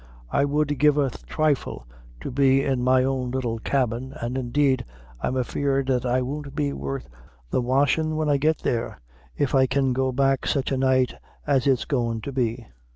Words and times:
I 0.31 0.45
would 0.45 0.79
give 0.79 0.97
a 0.97 1.11
thrifle 1.11 1.85
to 2.21 2.31
be 2.31 2.63
in 2.63 2.83
my 2.83 3.03
own 3.03 3.29
little 3.29 3.59
cabin, 3.59 4.15
an' 4.19 4.35
indeed 4.35 4.83
I'm 5.21 5.37
afeard 5.37 5.85
that 5.89 6.07
I 6.07 6.23
won't 6.23 6.55
be 6.55 6.73
worth 6.73 7.07
the 7.51 7.61
washin' 7.61 8.15
when 8.15 8.27
I 8.27 8.37
get 8.37 8.57
there, 8.57 8.99
if 9.37 9.53
I 9.53 9.67
can 9.67 9.93
go 9.93 10.11
back 10.11 10.47
sich 10.47 10.71
a 10.71 10.77
night 10.77 11.13
as 11.45 11.67
it's 11.67 11.85
goin' 11.85 12.19
to 12.21 12.31
be." 12.31 12.65